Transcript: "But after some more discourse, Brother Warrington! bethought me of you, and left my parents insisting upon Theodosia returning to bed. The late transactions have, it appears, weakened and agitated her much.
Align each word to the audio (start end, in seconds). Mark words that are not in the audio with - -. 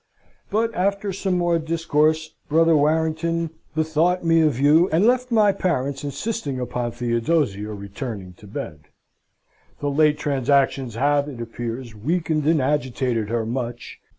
"But 0.49 0.73
after 0.73 1.13
some 1.13 1.37
more 1.37 1.59
discourse, 1.59 2.33
Brother 2.49 2.75
Warrington! 2.75 3.51
bethought 3.75 4.25
me 4.25 4.41
of 4.41 4.59
you, 4.59 4.89
and 4.89 5.05
left 5.05 5.29
my 5.31 5.51
parents 5.51 6.03
insisting 6.03 6.59
upon 6.59 6.93
Theodosia 6.93 7.71
returning 7.71 8.33
to 8.39 8.47
bed. 8.47 8.85
The 9.79 9.91
late 9.91 10.17
transactions 10.17 10.95
have, 10.95 11.29
it 11.29 11.39
appears, 11.39 11.93
weakened 11.93 12.47
and 12.47 12.59
agitated 12.63 13.29
her 13.29 13.45
much. 13.45 14.01